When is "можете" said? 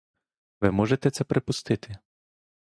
0.71-1.11